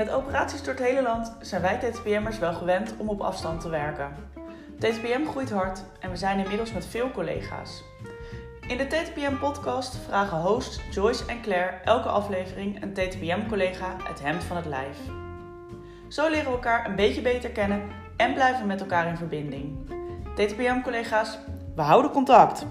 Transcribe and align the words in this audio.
Met 0.00 0.10
operaties 0.10 0.62
door 0.62 0.74
het 0.74 0.82
hele 0.82 1.02
land 1.02 1.32
zijn 1.40 1.62
wij 1.62 1.78
TTPM'ers 1.78 2.38
wel 2.38 2.52
gewend 2.52 2.94
om 2.96 3.08
op 3.08 3.20
afstand 3.20 3.60
te 3.60 3.68
werken. 3.68 4.14
TTPM 4.78 5.26
groeit 5.26 5.50
hard 5.50 5.82
en 5.98 6.10
we 6.10 6.16
zijn 6.16 6.38
inmiddels 6.38 6.72
met 6.72 6.86
veel 6.86 7.10
collega's. 7.10 7.82
In 8.66 8.76
de 8.76 8.86
TTPM-podcast 8.86 9.96
vragen 9.96 10.38
hosts 10.38 10.80
Joyce 10.90 11.24
en 11.26 11.42
Claire 11.42 11.76
elke 11.84 12.08
aflevering 12.08 12.82
een 12.82 12.92
TTPM-collega 12.92 13.96
het 14.02 14.22
hemd 14.22 14.44
van 14.44 14.56
het 14.56 14.66
lijf. 14.66 14.98
Zo 16.08 16.28
leren 16.28 16.44
we 16.44 16.50
elkaar 16.50 16.88
een 16.88 16.96
beetje 16.96 17.22
beter 17.22 17.50
kennen 17.50 17.82
en 18.16 18.34
blijven 18.34 18.60
we 18.60 18.66
met 18.66 18.80
elkaar 18.80 19.06
in 19.06 19.16
verbinding. 19.16 19.78
TTPM-collega's, 20.34 21.38
we 21.74 21.82
houden 21.82 22.10
contact! 22.10 22.66